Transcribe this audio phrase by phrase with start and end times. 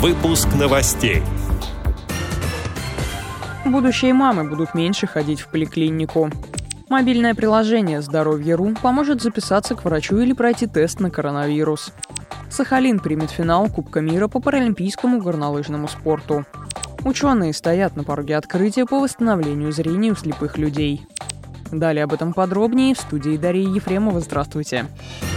[0.00, 1.22] Выпуск новостей.
[3.66, 6.30] Будущие мамы будут меньше ходить в поликлинику.
[6.88, 11.92] Мобильное приложение «Здоровье.ру» поможет записаться к врачу или пройти тест на коронавирус.
[12.48, 16.46] Сахалин примет финал Кубка мира по паралимпийскому горнолыжному спорту.
[17.04, 21.06] Ученые стоят на пороге открытия по восстановлению зрения у слепых людей.
[21.70, 24.20] Далее об этом подробнее в студии Дарьи Ефремова.
[24.20, 24.86] Здравствуйте.
[24.86, 25.29] Здравствуйте.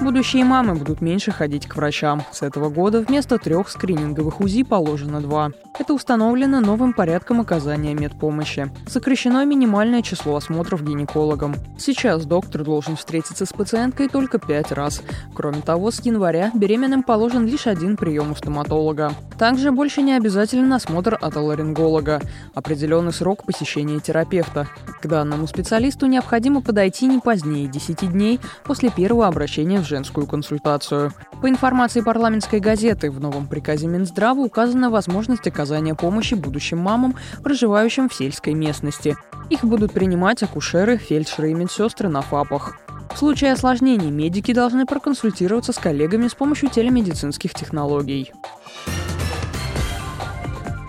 [0.00, 2.22] Будущие мамы будут меньше ходить к врачам.
[2.30, 5.50] С этого года вместо трех скрининговых УЗИ положено два.
[5.78, 8.70] Это установлено новым порядком оказания медпомощи.
[8.86, 11.56] Сокращено минимальное число осмотров гинекологом.
[11.78, 15.02] Сейчас доктор должен встретиться с пациенткой только пять раз.
[15.34, 19.12] Кроме того, с января беременным положен лишь один прием у стоматолога.
[19.36, 22.22] Также больше не обязателен осмотр отоларинголога.
[22.54, 24.68] Определенный срок посещения терапевта.
[25.00, 31.12] К данному специалисту необходимо подойти не позднее 10 дней после первого обращения в женскую консультацию.
[31.40, 38.08] По информации парламентской газеты, в новом приказе Минздрава указана возможность оказания помощи будущим мамам, проживающим
[38.08, 39.16] в сельской местности.
[39.50, 42.76] Их будут принимать акушеры, фельдшеры и медсестры на ФАПах.
[43.14, 48.32] В случае осложнений медики должны проконсультироваться с коллегами с помощью телемедицинских технологий.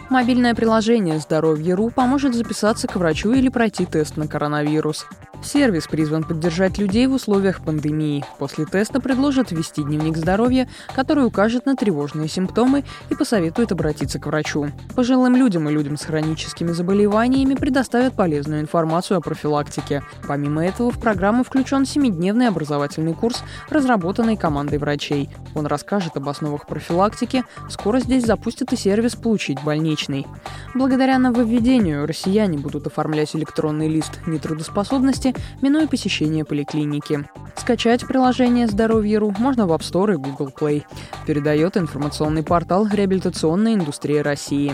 [0.10, 5.06] Мобильное приложение «Здоровье.ру» поможет записаться к врачу или пройти тест на коронавирус.
[5.42, 8.26] Сервис призван поддержать людей в условиях пандемии.
[8.38, 14.26] После теста предложат ввести дневник здоровья, который укажет на тревожные симптомы и посоветует обратиться к
[14.26, 14.70] врачу.
[14.96, 20.04] Пожилым людям и людям с хроническими заболеваниями предоставят полезную информацию о профилактике.
[20.28, 25.30] Помимо этого, в программу включен семидневный образовательный курс, разработанный командой врачей.
[25.56, 27.44] Он расскажет об основах профилактики.
[27.70, 30.28] Скоро здесь запустят и сервис «Получить больничный».
[30.76, 37.26] Благодаря нововведению россияне будут оформлять электронный лист нетрудоспособности области, минуя посещение поликлиники.
[37.56, 40.84] Скачать приложение «Здоровье.ру» можно в App Store и Google Play.
[41.26, 44.74] Передает информационный портал «Реабилитационная индустрия России».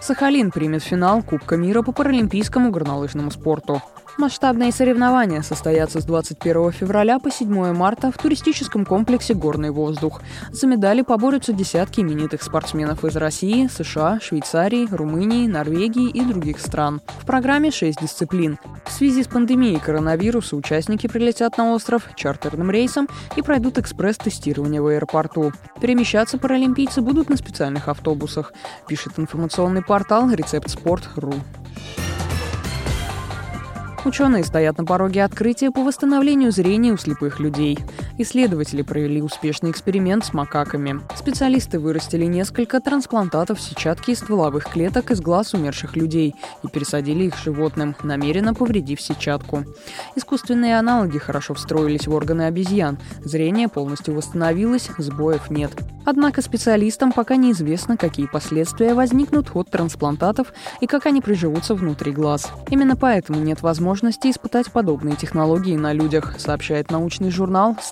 [0.00, 3.80] Сахалин примет финал Кубка мира по паралимпийскому горнолыжному спорту.
[4.18, 10.20] Масштабные соревнования состоятся с 21 февраля по 7 марта в туристическом комплексе «Горный воздух».
[10.50, 17.00] За медали поборются десятки именитых спортсменов из России, США, Швейцарии, Румынии, Норвегии и других стран.
[17.20, 18.58] В программе 6 дисциплин.
[18.84, 24.88] В связи с пандемией коронавируса участники прилетят на остров чартерным рейсом и пройдут экспресс-тестирование в
[24.88, 25.52] аэропорту.
[25.80, 28.52] Перемещаться паралимпийцы будут на специальных автобусах,
[28.86, 31.34] пишет информационный портал «Рецептспорт.ру».
[34.04, 37.78] Ученые стоят на пороге открытия по восстановлению зрения у слепых людей.
[38.18, 41.00] Исследователи провели успешный эксперимент с макаками.
[41.16, 47.38] Специалисты вырастили несколько трансплантатов сетчатки из стволовых клеток из глаз умерших людей и пересадили их
[47.38, 49.64] животным, намеренно повредив сетчатку.
[50.14, 52.98] Искусственные аналоги хорошо встроились в органы обезьян.
[53.24, 55.72] Зрение полностью восстановилось, сбоев нет.
[56.04, 62.50] Однако специалистам пока неизвестно, какие последствия возникнут от трансплантатов и как они приживутся внутри глаз.
[62.68, 67.76] Именно поэтому нет возможности испытать подобные технологии на людях, сообщает научный журнал